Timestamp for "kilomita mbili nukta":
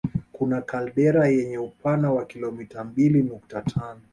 2.25-3.61